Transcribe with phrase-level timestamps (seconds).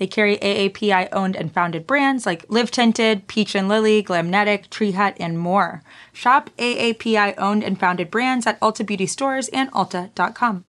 [0.00, 4.92] They carry AAPI owned and founded brands like Live Tinted, Peach and Lily, Glamnetic, Tree
[4.92, 5.82] Hut, and more.
[6.14, 10.64] Shop AAPI owned and founded brands at Ulta Beauty stores and Ulta.com.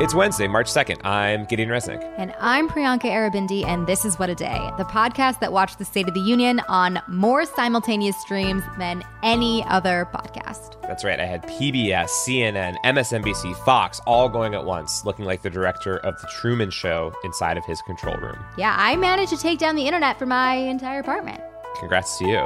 [0.00, 1.04] It's Wednesday, March 2nd.
[1.04, 2.02] I'm Gideon Resnick.
[2.16, 5.84] And I'm Priyanka Aribindi, and this is What a Day, the podcast that watched the
[5.84, 10.67] State of the Union on more simultaneous streams than any other podcast.
[10.88, 11.20] That's right.
[11.20, 16.18] I had PBS, CNN, MSNBC, Fox all going at once, looking like the director of
[16.22, 18.38] The Truman Show inside of his control room.
[18.56, 21.42] Yeah, I managed to take down the internet for my entire apartment.
[21.78, 22.38] Congrats to you.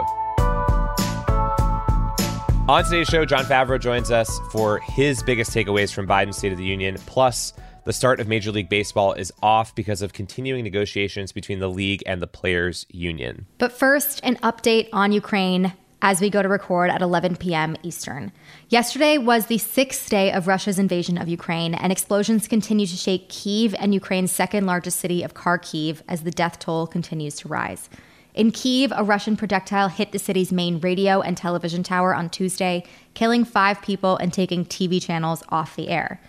[2.68, 6.59] On today's show, Jon Favreau joins us for his biggest takeaways from Biden's State of
[6.59, 6.96] the Union.
[7.06, 7.52] Plus,
[7.84, 12.02] the start of Major League Baseball is off because of continuing negotiations between the league
[12.06, 13.46] and the players' union.
[13.59, 15.73] But first, an update on Ukraine
[16.03, 17.77] as we go to record at 11 p.m.
[17.85, 18.33] Eastern.
[18.69, 23.29] Yesterday was the sixth day of Russia's invasion of Ukraine, and explosions continue to shake
[23.29, 27.89] Kiev and Ukraine's second largest city of Kharkiv as the death toll continues to rise.
[28.35, 32.83] In Kiev, a Russian projectile hit the city's main radio and television tower on Tuesday,
[33.15, 36.21] killing five people and taking TV channels off the air.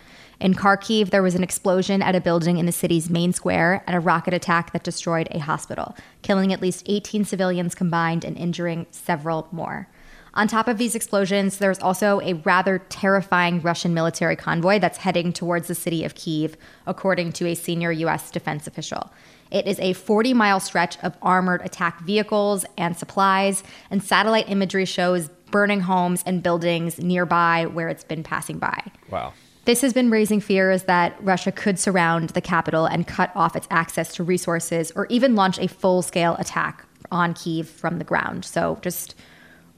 [0.44, 3.96] In Kharkiv, there was an explosion at a building in the city's main square and
[3.96, 8.84] a rocket attack that destroyed a hospital, killing at least 18 civilians combined and injuring
[8.90, 9.88] several more.
[10.34, 15.32] On top of these explosions, there's also a rather terrifying Russian military convoy that's heading
[15.32, 18.30] towards the city of Kiev, according to a senior U.S.
[18.30, 19.10] defense official.
[19.50, 24.84] It is a 40 mile stretch of armored attack vehicles and supplies, and satellite imagery
[24.84, 28.90] shows burning homes and buildings nearby where it's been passing by.
[29.08, 29.32] Wow.
[29.64, 33.66] This has been raising fears that Russia could surround the capital and cut off its
[33.70, 38.44] access to resources or even launch a full scale attack on Kiev from the ground.
[38.44, 39.14] So, just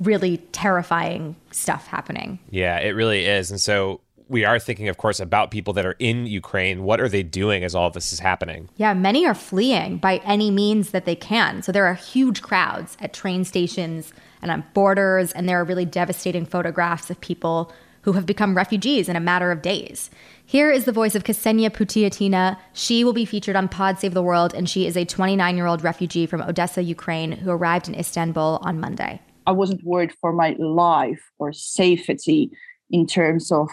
[0.01, 2.39] really terrifying stuff happening.
[2.51, 3.51] Yeah, it really is.
[3.51, 6.83] And so, we are thinking, of course, about people that are in Ukraine.
[6.83, 8.69] What are they doing as all this is happening?
[8.77, 11.63] Yeah, many are fleeing by any means that they can.
[11.63, 15.85] So there are huge crowds at train stations and on borders, and there are really
[15.85, 17.73] devastating photographs of people
[18.07, 20.11] who have become refugees in a matter of days.
[20.45, 22.57] Here is the voice of Ksenia Putiatina.
[22.73, 25.67] She will be featured on Pod Save the World, and she is a 29 year
[25.67, 29.21] old refugee from Odessa, Ukraine, who arrived in Istanbul on Monday.
[29.45, 32.53] I wasn't worried for my life or safety
[32.91, 33.69] in terms of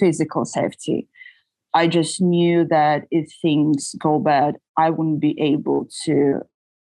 [0.00, 1.06] physical safety.
[1.74, 6.40] I just knew that if things go bad, I wouldn't be able to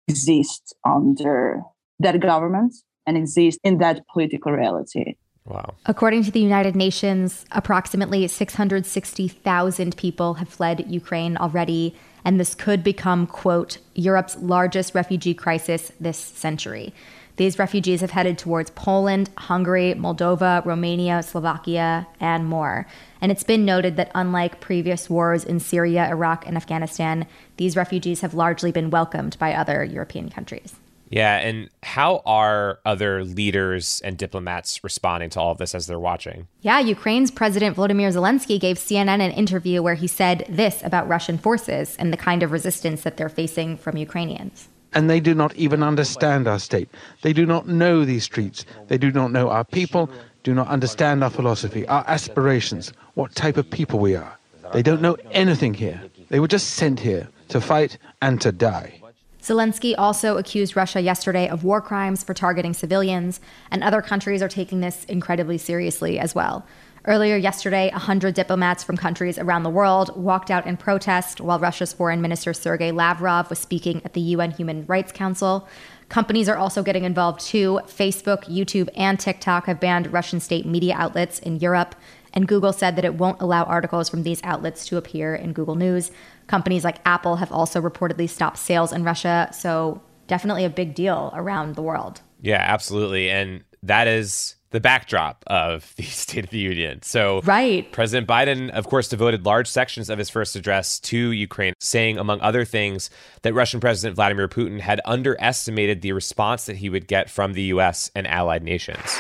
[0.09, 1.61] exist under
[1.99, 2.75] that government
[3.07, 5.17] and exist in that political reality.
[5.49, 5.75] Wow.
[5.87, 12.85] According to the United Nations, approximately 660,000 people have fled Ukraine already, and this could
[12.85, 16.93] become, quote, Europe's largest refugee crisis this century.
[17.37, 22.87] These refugees have headed towards Poland, Hungary, Moldova, Romania, Slovakia, and more.
[23.21, 27.27] And it's been noted that unlike previous wars in Syria, Iraq, and Afghanistan,
[27.57, 30.75] these refugees have largely been welcomed by other European countries.
[31.11, 35.99] Yeah, and how are other leaders and diplomats responding to all of this as they're
[35.99, 36.49] watching?
[36.61, 41.39] Yeah, Ukraine's President Volodymyr Zelensky gave CNN an interview where he said this about Russian
[41.39, 45.55] forces and the kind of resistance that they're facing from Ukrainians and they do not
[45.57, 46.89] even understand our state.
[47.23, 48.65] They do not know these streets.
[48.87, 50.11] They do not know our people,
[50.45, 54.39] do not understand our philosophy, our aspirations, what type of people we are.
[54.73, 56.03] They don't know anything here.
[56.29, 59.01] They were just sent here to fight and to die.
[59.49, 64.49] Zelensky also accused Russia yesterday of war crimes for targeting civilians, and other countries are
[64.49, 66.67] taking this incredibly seriously as well.
[67.07, 71.95] Earlier yesterday, 100 diplomats from countries around the world walked out in protest while Russia's
[71.95, 75.67] Foreign Minister Sergei Lavrov was speaking at the UN Human Rights Council.
[76.11, 77.81] Companies are also getting involved too.
[77.87, 81.95] Facebook, YouTube, and TikTok have banned Russian state media outlets in Europe,
[82.35, 85.77] and Google said that it won't allow articles from these outlets to appear in Google
[85.77, 86.11] News.
[86.49, 91.31] Companies like Apple have also reportedly stopped sales in Russia, so definitely a big deal
[91.35, 92.21] around the world.
[92.41, 93.31] Yeah, absolutely.
[93.31, 97.03] And that is the backdrop of the State of the Union.
[97.03, 97.91] So, right.
[97.93, 102.41] President Biden, of course, devoted large sections of his first address to Ukraine, saying, among
[102.41, 103.11] other things,
[103.43, 107.63] that Russian President Vladimir Putin had underestimated the response that he would get from the
[107.63, 108.11] U.S.
[108.15, 109.19] and allied nations.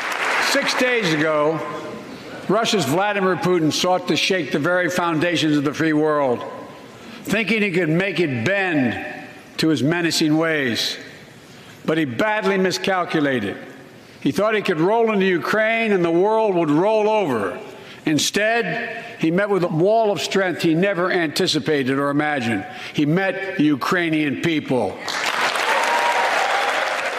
[0.51, 1.61] Six days ago,
[2.49, 6.43] Russia's Vladimir Putin sought to shake the very foundations of the free world,
[7.29, 9.27] thinking he could make it bend
[9.59, 10.97] to his menacing ways.
[11.85, 13.57] But he badly miscalculated.
[14.21, 17.59] He thought he could roll into Ukraine and the world would roll over.
[18.05, 22.67] Instead, he met with a wall of strength he never anticipated or imagined.
[22.95, 24.97] He met the Ukrainian people.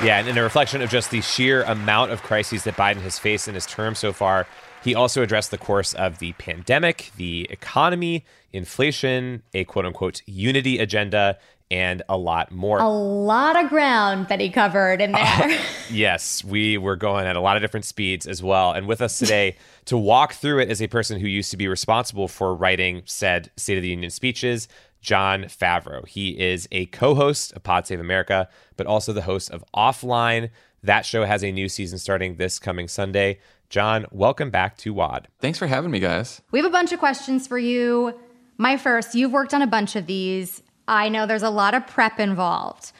[0.01, 3.19] Yeah, and in a reflection of just the sheer amount of crises that Biden has
[3.19, 4.47] faced in his term so far,
[4.81, 8.23] he also addressed the course of the pandemic, the economy,
[8.53, 11.37] inflation, a quote unquote unity agenda,
[11.71, 12.79] and a lot more.
[12.79, 15.23] A lot of ground that he covered in there.
[15.23, 15.57] Uh,
[15.91, 18.71] yes, we were going at a lot of different speeds as well.
[18.71, 21.67] And with us today to walk through it as a person who used to be
[21.67, 24.67] responsible for writing said State of the Union speeches,
[25.01, 26.07] Jon Favreau.
[26.07, 30.49] He is a co host of Pod Save America, but also the host of Offline.
[30.83, 33.39] That show has a new season starting this coming Sunday.
[33.69, 35.27] Jon, welcome back to WAD.
[35.39, 36.41] Thanks for having me, guys.
[36.51, 38.17] We have a bunch of questions for you.
[38.57, 40.63] My first, you've worked on a bunch of these.
[40.87, 42.91] I know there's a lot of prep involved.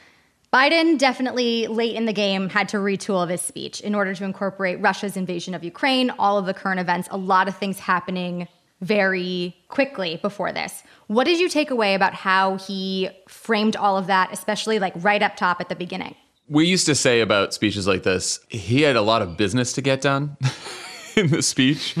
[0.52, 4.80] Biden definitely late in the game had to retool his speech in order to incorporate
[4.80, 8.48] Russia's invasion of Ukraine, all of the current events, a lot of things happening
[8.80, 10.82] very quickly before this.
[11.06, 15.22] What did you take away about how he framed all of that, especially like right
[15.22, 16.14] up top at the beginning?
[16.48, 19.82] We used to say about speeches like this, he had a lot of business to
[19.82, 20.36] get done
[21.16, 21.96] in the speech.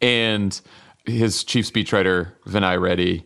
[0.00, 0.60] and
[1.06, 3.24] his chief speechwriter, Vinay Reddy,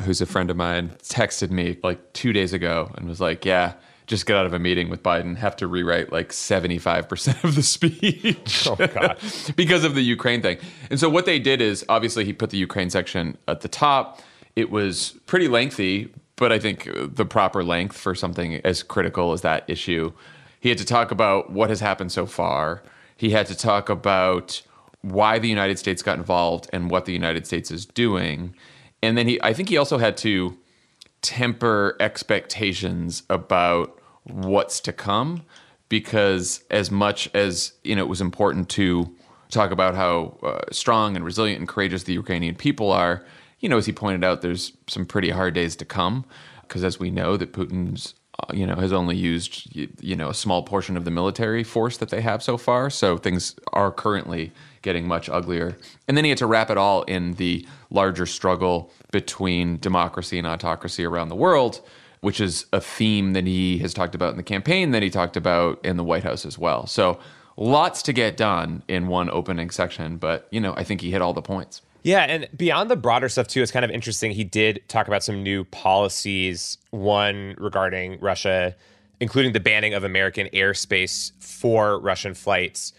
[0.00, 3.74] who's a friend of mine, texted me like two days ago and was like, Yeah,
[4.08, 7.62] just get out of a meeting with Biden, have to rewrite like 75% of the
[7.62, 8.48] speech.
[8.68, 9.18] Oh, God.
[9.56, 10.58] because of the Ukraine thing.
[10.90, 14.20] And so what they did is obviously he put the Ukraine section at the top.
[14.56, 19.42] It was pretty lengthy, but I think the proper length for something as critical as
[19.42, 20.12] that issue.
[20.60, 22.82] He had to talk about what has happened so far.
[23.16, 24.62] He had to talk about
[25.02, 28.54] why the United States got involved and what the United States is doing.
[29.02, 30.56] And then he I think he also had to
[31.22, 33.97] temper expectations about
[34.30, 35.42] what's to come
[35.88, 39.14] because as much as you know it was important to
[39.50, 43.24] talk about how uh, strong and resilient and courageous the Ukrainian people are
[43.60, 46.24] you know as he pointed out there's some pretty hard days to come
[46.62, 50.34] because as we know that Putin's uh, you know has only used you know a
[50.34, 54.52] small portion of the military force that they have so far so things are currently
[54.82, 55.76] getting much uglier.
[56.06, 60.46] And then he had to wrap it all in the larger struggle between democracy and
[60.46, 61.80] autocracy around the world
[62.20, 65.36] which is a theme that he has talked about in the campaign, that he talked
[65.36, 66.86] about in the White House as well.
[66.86, 67.18] So
[67.56, 71.22] lots to get done in one opening section, but you know, I think he hit
[71.22, 71.82] all the points.
[72.02, 74.30] Yeah, and beyond the broader stuff too, it's kind of interesting.
[74.30, 78.76] He did talk about some new policies, one regarding Russia,
[79.20, 82.92] including the banning of American airspace for Russian flights.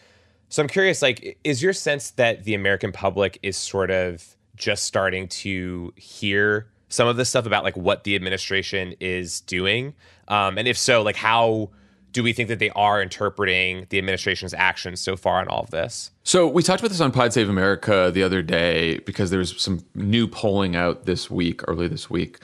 [0.49, 4.83] So I'm curious, like, is your sense that the American public is sort of just
[4.83, 9.93] starting to hear some of this stuff about like what the administration is doing?
[10.27, 11.69] Um, and if so, like how
[12.11, 15.71] do we think that they are interpreting the administration's actions so far in all of
[15.71, 16.11] this?
[16.23, 19.59] So we talked about this on Pod Save America the other day because there was
[19.61, 22.39] some new polling out this week, early this week,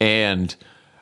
[0.00, 0.54] and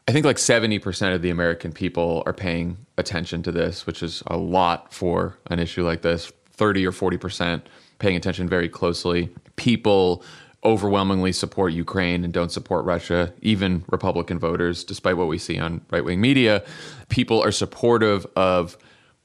[0.09, 4.23] I think like 70% of the American people are paying attention to this, which is
[4.29, 6.33] a lot for an issue like this.
[6.53, 7.63] 30 or 40%
[7.99, 9.29] paying attention very closely.
[9.57, 10.23] People
[10.67, 15.81] overwhelmingly support Ukraine and don't support Russia, even Republican voters, despite what we see on
[15.91, 16.63] right wing media.
[17.09, 18.77] People are supportive of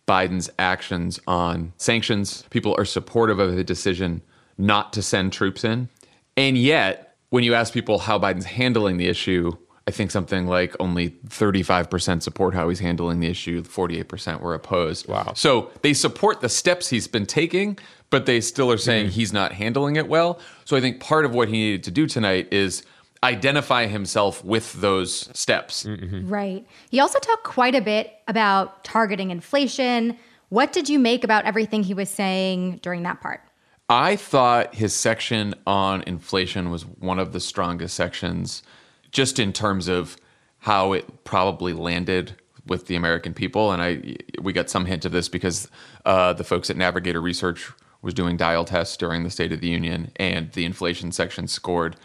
[0.07, 2.43] Biden's actions on sanctions.
[2.51, 4.21] People are supportive of the decision
[4.57, 5.89] not to send troops in.
[6.37, 9.51] And yet, when you ask people how Biden's handling the issue,
[9.87, 15.07] I think something like only 35% support how he's handling the issue, 48% were opposed.
[15.07, 15.33] Wow.
[15.35, 17.79] So they support the steps he's been taking,
[18.11, 19.13] but they still are saying mm-hmm.
[19.13, 20.39] he's not handling it well.
[20.65, 22.83] So I think part of what he needed to do tonight is
[23.23, 25.83] identify himself with those steps.
[25.83, 26.29] Mm-hmm.
[26.29, 26.67] Right.
[26.91, 30.17] He also talked quite a bit about targeting inflation.
[30.49, 33.41] What did you make about everything he was saying during that part?
[33.89, 38.63] I thought his section on inflation was one of the strongest sections,
[39.11, 40.17] just in terms of
[40.59, 43.71] how it probably landed with the American people.
[43.71, 45.67] And I, we got some hint of this because
[46.05, 49.69] uh, the folks at Navigator Research was doing dial tests during the State of the
[49.69, 51.95] Union, and the inflation section scored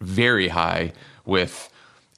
[0.00, 0.92] very high
[1.24, 1.70] with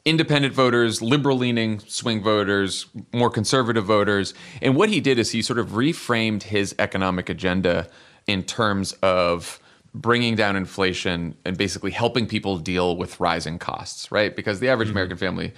[0.04, 4.34] independent voters, liberal leaning swing voters, more conservative voters.
[4.62, 7.88] And what he did is he sort of reframed his economic agenda
[8.26, 9.60] in terms of
[9.94, 14.34] bringing down inflation and basically helping people deal with rising costs, right?
[14.34, 14.96] Because the average mm-hmm.
[14.96, 15.52] American family,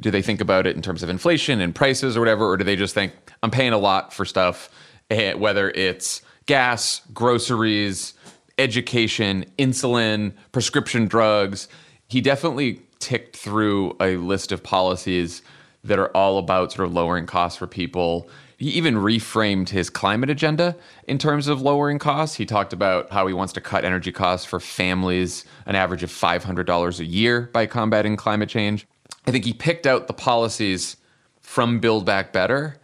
[0.00, 2.64] do they think about it in terms of inflation and prices or whatever, or do
[2.64, 3.12] they just think,
[3.42, 4.70] I'm paying a lot for stuff,
[5.10, 8.14] eh, whether it's gas, groceries,
[8.58, 11.68] education, insulin, prescription drugs.
[12.08, 15.42] He definitely ticked through a list of policies
[15.84, 18.28] that are all about sort of lowering costs for people.
[18.56, 20.76] He even reframed his climate agenda
[21.08, 22.36] in terms of lowering costs.
[22.36, 26.10] He talked about how he wants to cut energy costs for families an average of
[26.10, 28.86] $500 a year by combating climate change.
[29.26, 30.96] I think he picked out the policies
[31.40, 32.76] from Build Back Better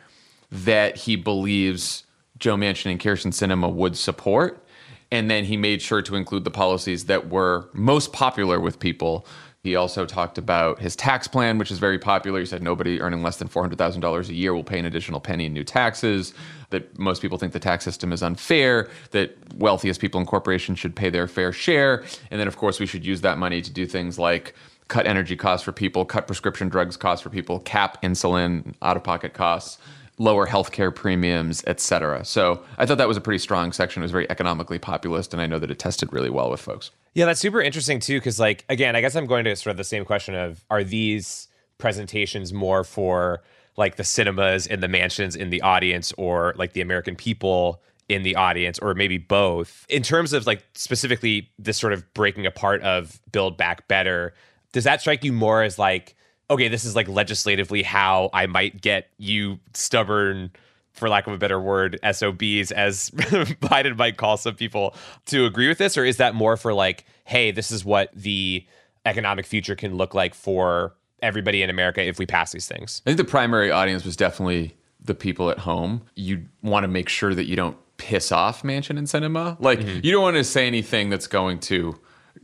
[0.50, 2.04] that he believes
[2.38, 4.64] Joe Manchin and Kyrsten Sinema would support.
[5.10, 9.26] And then he made sure to include the policies that were most popular with people.
[9.62, 12.40] He also talked about his tax plan, which is very popular.
[12.40, 15.52] He said nobody earning less than $400,000 a year will pay an additional penny in
[15.52, 16.32] new taxes,
[16.70, 20.94] that most people think the tax system is unfair, that wealthiest people in corporations should
[20.94, 22.04] pay their fair share.
[22.30, 24.54] And then, of course, we should use that money to do things like
[24.86, 29.02] cut energy costs for people, cut prescription drugs costs for people, cap insulin out of
[29.02, 29.78] pocket costs
[30.18, 32.24] lower healthcare premiums, et cetera.
[32.24, 34.02] So I thought that was a pretty strong section.
[34.02, 36.90] It was very economically populist, and I know that it tested really well with folks.
[37.14, 39.76] Yeah, that's super interesting too, because like again, I guess I'm going to sort of
[39.76, 41.48] the same question of are these
[41.78, 43.42] presentations more for
[43.76, 48.22] like the Sinemas and the Manchins in the audience or like the American people in
[48.22, 52.80] the audience or maybe both in terms of like specifically this sort of breaking apart
[52.82, 54.32] of build back better
[54.72, 56.16] does that strike you more as like
[56.50, 60.50] okay, this is like legislatively how I might get you stubborn,
[60.92, 64.94] for lack of a better word, SOBs, as Biden might call some people,
[65.26, 65.96] to agree with this?
[65.96, 68.66] Or is that more for like, hey, this is what the
[69.06, 73.02] economic future can look like for everybody in America if we pass these things?
[73.06, 76.02] I think the primary audience was definitely the people at home.
[76.16, 79.56] You want to make sure that you don't piss off Manchin and Sinema.
[79.60, 80.00] Like, mm-hmm.
[80.02, 81.98] you don't want to say anything that's going to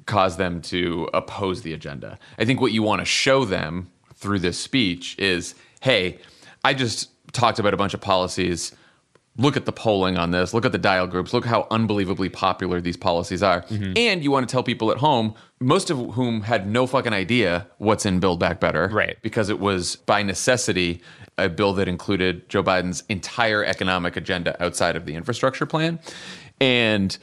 [0.06, 2.18] cause them to oppose the agenda.
[2.38, 6.18] I think what you want to show them through this speech is hey,
[6.64, 8.72] I just talked about a bunch of policies.
[9.36, 10.54] Look at the polling on this.
[10.54, 11.34] Look at the dial groups.
[11.34, 13.62] Look how unbelievably popular these policies are.
[13.62, 13.92] Mm-hmm.
[13.96, 17.66] And you want to tell people at home, most of whom had no fucking idea
[17.78, 18.88] what's in Build Back Better.
[18.92, 19.18] Right.
[19.22, 21.02] Because it was by necessity
[21.36, 25.98] a bill that included Joe Biden's entire economic agenda outside of the infrastructure plan.
[26.60, 27.18] And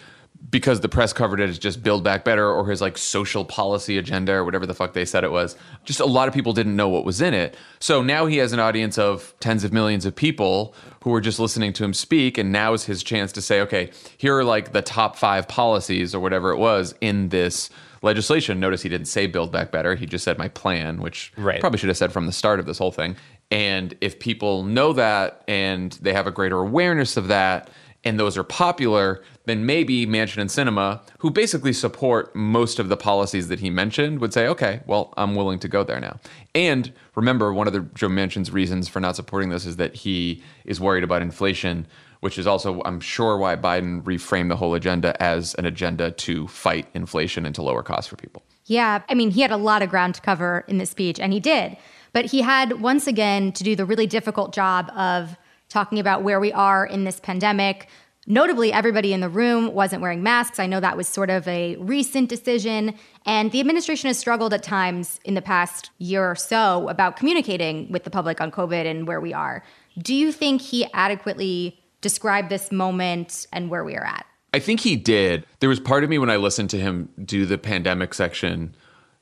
[0.50, 3.98] because the press covered it as just build back better or his like social policy
[3.98, 5.56] agenda or whatever the fuck they said it was.
[5.84, 7.56] Just a lot of people didn't know what was in it.
[7.80, 11.40] So now he has an audience of tens of millions of people who are just
[11.40, 12.38] listening to him speak.
[12.38, 16.16] And now is his chance to say, okay, here are like the top five policies
[16.16, 17.70] or whatever it was in this
[18.02, 18.60] legislation.
[18.60, 19.96] Notice he didn't say build back better.
[19.96, 21.60] He just said my plan, which right.
[21.60, 23.16] probably should have said from the start of this whole thing.
[23.52, 27.70] And if people know that and they have a greater awareness of that,
[28.04, 32.98] and those are popular, then maybe Manchin and Sinema, who basically support most of the
[32.98, 36.20] policies that he mentioned, would say, okay, well, I'm willing to go there now.
[36.56, 40.44] And remember, one of the Joe Manchin's reasons for not supporting this is that he
[40.66, 41.86] is worried about inflation,
[42.22, 46.48] which is also, I'm sure, why Biden reframed the whole agenda as an agenda to
[46.48, 48.44] fight inflation and to lower costs for people.
[48.66, 51.34] Yeah, I mean, he had a lot of ground to cover in this speech, and
[51.34, 51.78] he did.
[52.14, 55.36] But he had once again to do the really difficult job of
[55.72, 57.88] talking about where we are in this pandemic.
[58.28, 60.60] Notably, everybody in the room wasn't wearing masks.
[60.60, 62.94] I know that was sort of a recent decision.
[63.26, 67.92] And the administration has struggled at times in the past year or so about communicating
[67.92, 69.64] with the public on COVID and where we are.
[69.98, 74.26] Do you think he adequately described this moment and where we are at?
[74.54, 75.46] I think he did.
[75.60, 78.76] There was part of me when I listened to him do the pandemic section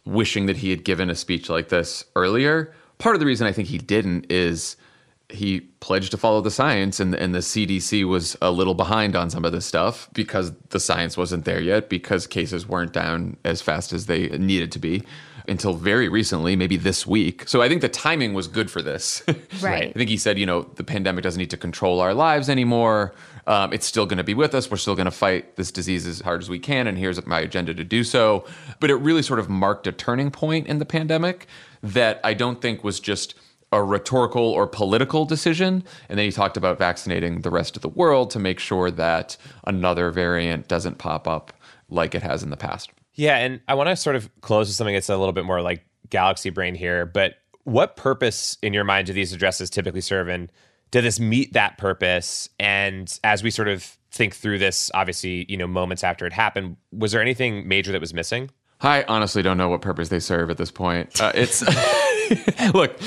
[0.06, 2.74] wishing that he had given a speech like this earlier.
[2.98, 4.76] Part of the reason I think he didn't is
[5.30, 9.30] he pledged to follow the science and, and the CDC was a little behind on
[9.30, 13.62] some of this stuff because the science wasn't there yet because cases weren't down as
[13.62, 15.04] fast as they needed to be
[15.48, 17.48] until very recently, maybe this week.
[17.48, 19.24] So I think the timing was good for this.
[19.62, 19.90] Right.
[19.90, 23.14] I think he said, you know, the pandemic doesn't need to control our lives anymore.
[23.46, 24.72] Um, it's still going to be with us.
[24.72, 26.88] We're still going to fight this disease as hard as we can.
[26.88, 28.46] And here's my agenda to do so.
[28.80, 31.48] But it really sort of marked a turning point in the pandemic
[31.84, 33.34] that I don't think was just–
[33.72, 35.84] a rhetorical or political decision.
[36.08, 39.38] And then he talked about vaccinating the rest of the world to make sure that
[39.66, 41.54] another variant doesn't pop up
[41.90, 42.92] like it has in the past.
[43.14, 43.38] Yeah.
[43.38, 45.86] And I want to sort of close with something that's a little bit more like
[46.10, 47.06] galaxy brain here.
[47.06, 50.28] But what purpose in your mind do these addresses typically serve?
[50.28, 50.52] And
[50.92, 52.50] did this meet that purpose?
[52.60, 56.78] And as we sort of think through this, obviously, you know, moments after it happened,
[56.92, 58.50] was there anything major that was missing?
[58.82, 61.20] I honestly don't know what purpose they serve at this point.
[61.20, 61.62] Uh, it's
[62.74, 63.00] look,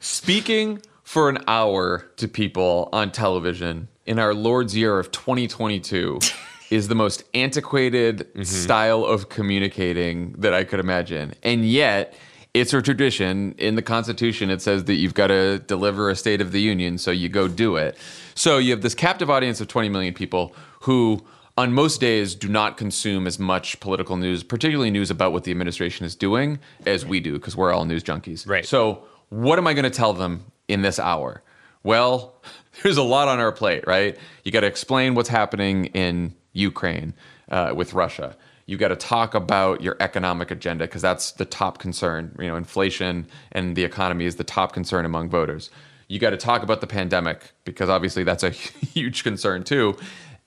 [0.00, 6.18] speaking for an hour to people on television in our Lord's year of 2022
[6.70, 8.42] is the most antiquated mm-hmm.
[8.42, 11.34] style of communicating that I could imagine.
[11.42, 12.14] And yet,
[12.54, 14.50] it's a tradition in the Constitution.
[14.50, 17.48] It says that you've got to deliver a State of the Union, so you go
[17.48, 17.98] do it.
[18.34, 21.22] So you have this captive audience of 20 million people who
[21.56, 25.50] on most days do not consume as much political news, particularly news about what the
[25.50, 28.46] administration is doing, as we do, because we're all news junkies.
[28.46, 28.66] Right.
[28.66, 31.42] So what am I going to tell them in this hour?
[31.82, 32.34] Well,
[32.82, 34.18] there's a lot on our plate, right?
[34.44, 37.14] You got to explain what's happening in Ukraine
[37.50, 38.36] uh, with Russia.
[38.66, 42.36] You got to talk about your economic agenda because that's the top concern.
[42.38, 45.70] You know, inflation and the economy is the top concern among voters.
[46.08, 49.96] You got to talk about the pandemic because obviously that's a huge concern too.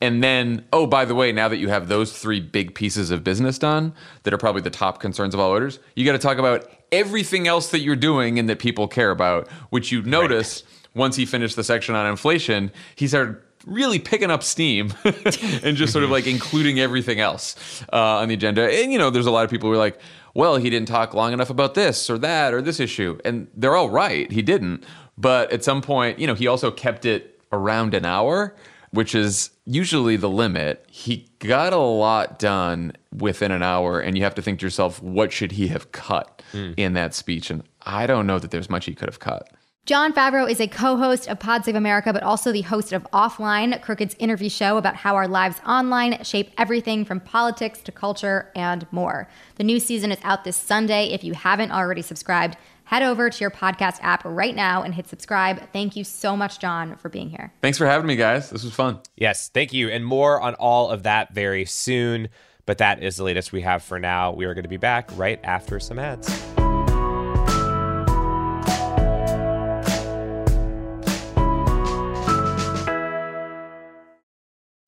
[0.02, 3.24] And then, oh, by the way, now that you have those three big pieces of
[3.24, 6.38] business done that are probably the top concerns of all voters, you got to talk
[6.38, 10.88] about everything else that you're doing and that people care about, which you notice right.
[10.96, 15.92] once he finished the section on inflation, he started really picking up steam and just
[15.92, 18.72] sort of like including everything else uh, on the agenda.
[18.72, 20.00] And, you know, there's a lot of people who are like,
[20.34, 23.20] well, he didn't talk long enough about this or that or this issue.
[23.26, 24.32] And they're all right.
[24.32, 24.86] He didn't.
[25.18, 28.56] But at some point, you know, he also kept it around an hour,
[28.92, 30.86] which is usually the limit.
[30.90, 34.00] He got a lot done within an hour.
[34.00, 36.74] And you have to think to yourself, what should he have cut mm.
[36.78, 37.50] in that speech?
[37.50, 39.50] And I don't know that there's much he could have cut.
[39.86, 43.08] Jon Favreau is a co host of Pod Save America, but also the host of
[43.12, 48.52] Offline, Crooked's interview show about how our lives online shape everything from politics to culture
[48.56, 49.28] and more.
[49.56, 51.06] The new season is out this Sunday.
[51.06, 52.56] If you haven't already subscribed,
[52.90, 55.62] head over to your podcast app right now and hit subscribe.
[55.72, 57.54] Thank you so much, Jon, for being here.
[57.62, 58.50] Thanks for having me, guys.
[58.50, 59.00] This was fun.
[59.16, 59.90] Yes, thank you.
[59.90, 62.30] And more on all of that very soon.
[62.66, 64.32] But that is the latest we have for now.
[64.32, 66.28] We are going to be back right after some ads.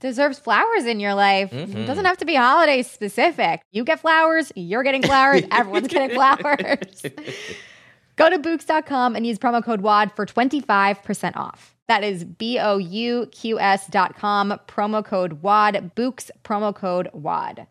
[0.00, 1.50] deserves flowers in your life.
[1.50, 1.78] Mm-hmm.
[1.78, 3.62] It doesn't have to be holiday specific.
[3.70, 7.02] You get flowers, you're getting flowers, everyone's getting flowers.
[8.16, 11.74] Go to Bouqs.com and use promo code WAD for 25% off.
[11.88, 17.66] That is B O U Q S.com, promo code WAD, Bouqs, promo code WAD.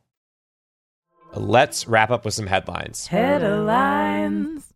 [1.35, 3.07] Let's wrap up with some headlines.
[3.07, 4.68] Headlines.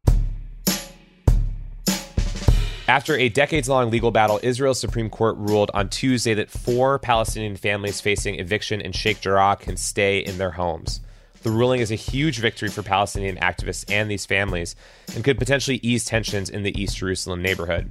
[2.88, 7.56] After a decades long legal battle, Israel's Supreme Court ruled on Tuesday that four Palestinian
[7.56, 11.00] families facing eviction in Sheikh Jarrah can stay in their homes.
[11.44, 14.76] The ruling is a huge victory for Palestinian activists and these families
[15.16, 17.90] and could potentially ease tensions in the East Jerusalem neighborhood.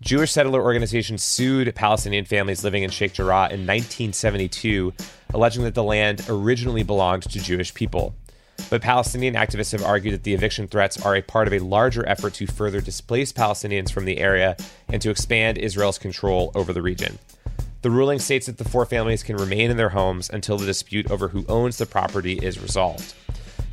[0.00, 4.92] Jewish settler organizations sued Palestinian families living in Sheikh Jarrah in 1972,
[5.32, 8.16] alleging that the land originally belonged to Jewish people.
[8.70, 12.06] But Palestinian activists have argued that the eviction threats are a part of a larger
[12.08, 14.56] effort to further displace Palestinians from the area
[14.88, 17.18] and to expand Israel's control over the region.
[17.82, 21.10] The ruling states that the four families can remain in their homes until the dispute
[21.10, 23.14] over who owns the property is resolved.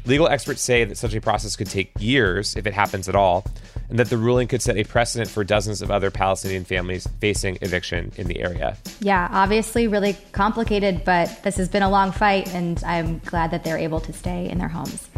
[0.06, 3.46] Legal experts say that such a process could take years if it happens at all,
[3.90, 7.58] and that the ruling could set a precedent for dozens of other Palestinian families facing
[7.62, 8.76] eviction in the area.
[9.02, 13.64] Yeah, obviously, really complicated, but this has been a long fight, and I'm glad that
[13.64, 15.11] they're able to stay in their homes.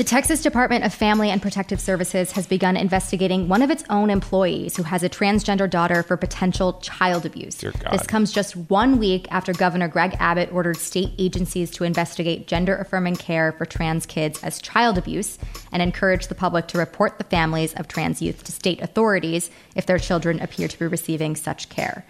[0.00, 4.08] The Texas Department of Family and Protective Services has begun investigating one of its own
[4.08, 7.56] employees who has a transgender daughter for potential child abuse.
[7.56, 12.76] This comes just one week after Governor Greg Abbott ordered state agencies to investigate gender
[12.76, 15.36] affirming care for trans kids as child abuse
[15.70, 19.84] and encourage the public to report the families of trans youth to state authorities if
[19.84, 22.06] their children appear to be receiving such care.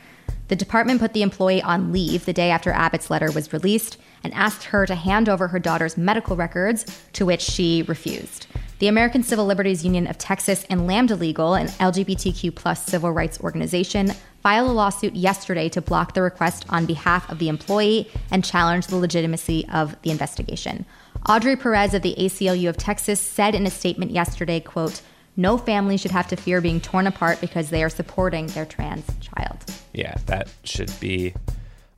[0.50, 4.34] The department put the employee on leave the day after Abbott's letter was released and
[4.34, 8.48] asked her to hand over her daughter's medical records, to which she refused.
[8.80, 13.40] The American Civil Liberties Union of Texas and Lambda Legal, an LGBTQ plus civil rights
[13.40, 14.10] organization,
[14.42, 18.88] filed a lawsuit yesterday to block the request on behalf of the employee and challenge
[18.88, 20.84] the legitimacy of the investigation.
[21.26, 25.00] Adri Perez of the ACLU of Texas said in a statement yesterday, quote,
[25.40, 29.06] no family should have to fear being torn apart because they are supporting their trans
[29.20, 29.58] child.
[29.92, 31.34] Yeah, that should be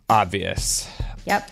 [0.08, 0.88] obvious.
[1.26, 1.50] Yep.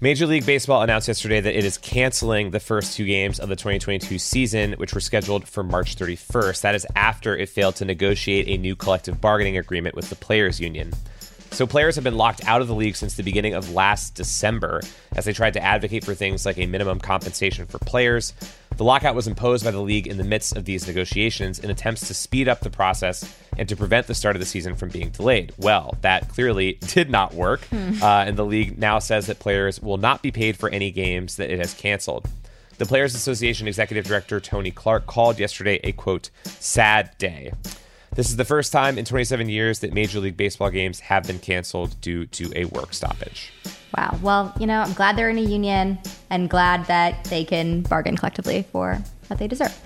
[0.00, 3.56] Major League Baseball announced yesterday that it is canceling the first two games of the
[3.56, 6.60] 2022 season, which were scheduled for March 31st.
[6.60, 10.60] That is after it failed to negotiate a new collective bargaining agreement with the Players
[10.60, 10.92] Union.
[11.54, 14.80] So players have been locked out of the league since the beginning of last December
[15.14, 18.34] as they tried to advocate for things like a minimum compensation for players.
[18.76, 22.08] The lockout was imposed by the league in the midst of these negotiations in attempts
[22.08, 25.10] to speed up the process and to prevent the start of the season from being
[25.10, 25.52] delayed.
[25.56, 28.02] Well, that clearly did not work, hmm.
[28.02, 31.36] uh, and the league now says that players will not be paid for any games
[31.36, 32.28] that it has canceled.
[32.78, 37.52] The Players Association Executive Director Tony Clark called yesterday a quote, sad day.
[38.14, 41.40] This is the first time in 27 years that Major League Baseball games have been
[41.40, 43.52] canceled due to a work stoppage.
[43.96, 44.16] Wow.
[44.22, 45.98] Well, you know, I'm glad they're in a union
[46.30, 49.76] and glad that they can bargain collectively for what they deserve.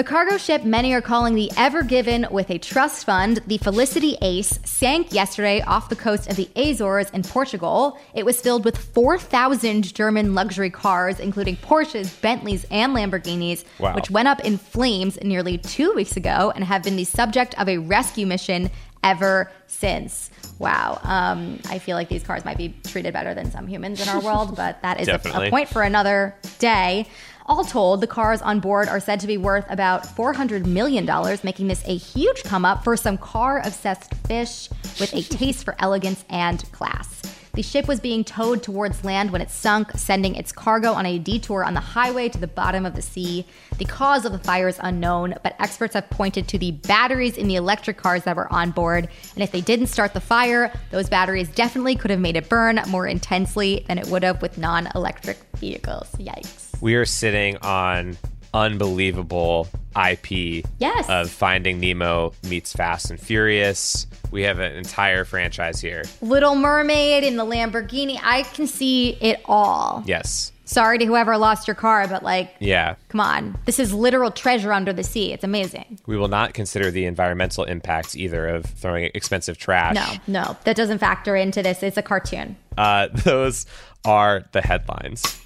[0.00, 4.16] The cargo ship many are calling the Ever Given with a trust fund, the Felicity
[4.22, 7.98] Ace, sank yesterday off the coast of the Azores in Portugal.
[8.14, 13.94] It was filled with 4,000 German luxury cars, including Porsches, Bentleys, and Lamborghinis, Wow.
[13.94, 17.68] which went up in flames nearly two weeks ago and have been the subject of
[17.68, 18.70] a rescue mission
[19.02, 20.30] ever since.
[20.58, 21.00] Wow.
[21.02, 24.20] Um, I feel like these cars might be treated better than some humans in our
[24.20, 27.06] world, but that is a, a point for another day.
[27.46, 31.04] All told, the cars on board are said to be worth about $400 million,
[31.42, 34.68] making this a huge come up for some car obsessed fish
[35.00, 37.22] with a taste for elegance and class.
[37.52, 41.18] The ship was being towed towards land when it sunk, sending its cargo on a
[41.18, 43.44] detour on the highway to the bottom of the sea.
[43.78, 47.48] The cause of the fire is unknown, but experts have pointed to the batteries in
[47.48, 49.08] the electric cars that were on board.
[49.34, 52.80] And if they didn't start the fire, those batteries definitely could have made it burn
[52.88, 56.08] more intensely than it would have with non electric vehicles.
[56.18, 56.80] Yikes.
[56.80, 58.16] We are sitting on
[58.54, 61.08] unbelievable IP Yes.
[61.08, 64.06] of Finding Nemo meets Fast and Furious.
[64.30, 66.04] We have an entire franchise here.
[66.20, 68.18] Little Mermaid in the Lamborghini.
[68.22, 70.02] I can see it all.
[70.06, 70.52] Yes.
[70.64, 72.94] Sorry to whoever lost your car, but like, Yeah.
[73.08, 73.58] come on.
[73.64, 75.32] This is literal treasure under the sea.
[75.32, 75.98] It's amazing.
[76.06, 79.96] We will not consider the environmental impacts either of throwing expensive trash.
[79.96, 81.82] No, no, that doesn't factor into this.
[81.82, 82.54] It's a cartoon.
[82.78, 83.66] Uh, those
[84.04, 85.40] are the headlines.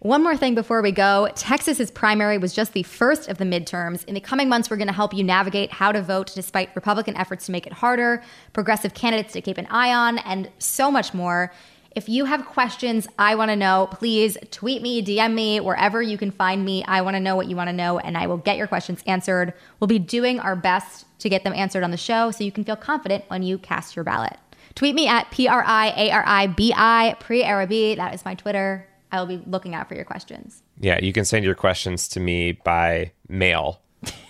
[0.00, 4.04] One more thing before we go Texas's primary was just the first of the midterms.
[4.04, 7.16] In the coming months, we're going to help you navigate how to vote despite Republican
[7.16, 11.14] efforts to make it harder, progressive candidates to keep an eye on, and so much
[11.14, 11.52] more.
[11.96, 16.16] If you have questions, I want to know, please tweet me, DM me, wherever you
[16.16, 16.84] can find me.
[16.84, 19.02] I want to know what you want to know, and I will get your questions
[19.04, 19.52] answered.
[19.80, 22.62] We'll be doing our best to get them answered on the show so you can
[22.62, 24.36] feel confident when you cast your ballot.
[24.76, 27.96] Tweet me at P R I A R I B I, pre Arabi.
[27.96, 28.86] That is my Twitter.
[29.10, 30.62] I will be looking out for your questions.
[30.78, 33.80] Yeah, you can send your questions to me by mail,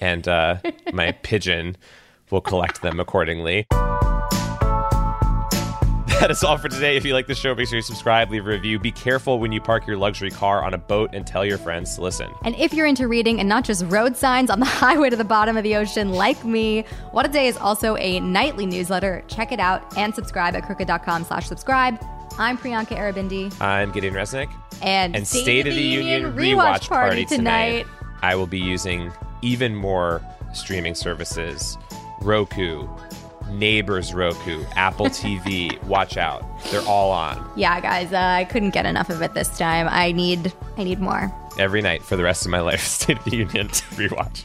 [0.01, 0.57] and uh,
[0.93, 1.77] my pigeon
[2.31, 3.67] will collect them accordingly.
[6.21, 6.97] That is all for today.
[6.97, 8.81] If you like the show, make sure you subscribe, leave a review.
[8.81, 11.95] Be careful when you park your luxury car on a boat and tell your friends
[11.95, 12.29] to listen.
[12.43, 15.25] And if you're into reading and not just road signs on the highway to the
[15.25, 19.23] bottom of the ocean like me, What a Day is also a nightly newsletter.
[19.29, 22.03] Check it out and subscribe at crooked.com slash subscribe.
[22.37, 23.61] I'm Priyanka Aribindi.
[23.61, 24.53] I'm Gideon Resnick.
[24.83, 27.87] And, And State, of the Union rewatch party tonight.
[28.23, 30.21] I will be using even more
[30.53, 31.79] streaming services
[32.21, 32.89] Roku,
[33.51, 35.81] Neighbors Roku, Apple TV.
[35.85, 36.45] Watch out.
[36.71, 39.89] They're all on Yeah, guys, uh, I couldn't get enough of it this time.
[39.91, 41.33] I need I need more.
[41.59, 42.81] every night for the rest of my life.
[42.87, 44.45] State of the Union rewatch.